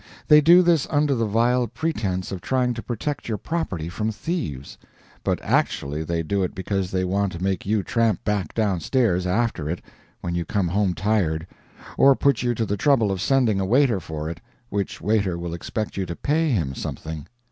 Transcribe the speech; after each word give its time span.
They 0.27 0.41
do 0.41 0.63
this 0.63 0.87
under 0.89 1.13
the 1.13 1.27
vile 1.27 1.67
pretense 1.67 2.31
of 2.31 2.41
trying 2.41 2.73
to 2.73 2.81
protect 2.81 3.29
your 3.29 3.37
property 3.37 3.87
from 3.87 4.11
thieves; 4.11 4.79
but 5.23 5.39
actually 5.43 6.03
they 6.03 6.23
do 6.23 6.41
it 6.41 6.55
because 6.55 6.89
they 6.89 7.03
want 7.05 7.33
to 7.33 7.43
make 7.43 7.67
you 7.67 7.83
tramp 7.83 8.23
back 8.23 8.55
down 8.55 8.79
stairs 8.79 9.27
after 9.27 9.69
it 9.69 9.79
when 10.21 10.33
you 10.33 10.43
come 10.43 10.69
home 10.69 10.95
tired, 10.95 11.45
or 11.99 12.15
put 12.15 12.41
you 12.41 12.55
to 12.55 12.65
the 12.65 12.77
trouble 12.77 13.11
of 13.11 13.21
sending 13.21 13.59
a 13.59 13.65
waiter 13.67 13.99
for 13.99 14.27
it, 14.27 14.41
which 14.69 15.01
waiter 15.01 15.37
will 15.37 15.53
expect 15.53 15.95
you 15.97 16.07
to 16.07 16.15
pay 16.15 16.49
him 16.49 16.73
something. 16.73 17.27